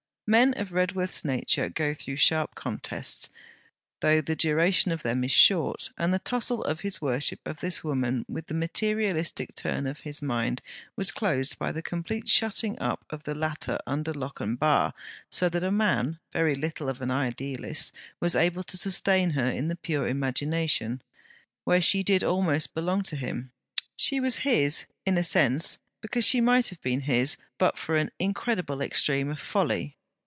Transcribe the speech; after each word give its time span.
Men 0.27 0.53
of 0.57 0.71
Redworth's 0.71 1.25
nature 1.25 1.67
go 1.67 1.93
through 1.93 2.15
sharp 2.15 2.55
contests, 2.55 3.27
though 3.99 4.21
the 4.21 4.33
duration 4.33 4.93
of 4.93 5.03
them 5.03 5.25
is 5.25 5.31
short, 5.33 5.89
and 5.97 6.13
the 6.13 6.19
tussle 6.19 6.63
of 6.63 6.79
his 6.79 7.01
worship 7.01 7.41
of 7.45 7.57
this 7.59 7.83
woman 7.83 8.23
with 8.29 8.47
the 8.47 8.53
materialistic 8.53 9.53
turn 9.55 9.85
of 9.85 9.99
his 10.07 10.21
mind 10.21 10.61
was 10.95 11.11
closed 11.11 11.59
by 11.59 11.73
the 11.73 11.81
complete 11.81 12.29
shutting 12.29 12.79
up 12.79 13.03
of 13.09 13.23
the 13.23 13.35
latter 13.35 13.77
under 13.85 14.13
lock 14.13 14.39
and 14.39 14.57
bar; 14.57 14.93
so 15.29 15.49
that 15.49 15.65
a 15.65 15.69
man, 15.71 16.17
very 16.31 16.55
little 16.55 16.87
of 16.87 17.01
an 17.01 17.11
idealist, 17.11 17.91
was 18.21 18.33
able 18.33 18.63
to 18.63 18.77
sustain 18.77 19.31
her 19.31 19.47
in 19.47 19.67
the 19.67 19.75
pure 19.75 20.07
imagination 20.07 21.01
where 21.65 21.81
she 21.81 22.03
did 22.03 22.23
almost 22.23 22.73
belong 22.73 23.01
to 23.01 23.17
him. 23.17 23.51
She 23.97 24.21
was 24.21 24.37
his, 24.47 24.85
in 25.05 25.17
a 25.17 25.23
sense, 25.23 25.79
because 25.99 26.23
she 26.23 26.39
might 26.39 26.69
have 26.69 26.79
been 26.81 27.01
his 27.01 27.35
but 27.57 27.77
for 27.77 27.97
an 27.97 28.11
incredible 28.17 28.81
extreme 28.81 29.29
of 29.29 29.37
folly. 29.41 29.97